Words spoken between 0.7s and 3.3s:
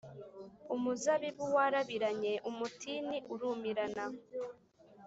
Umuzabibu warabiranye, umutini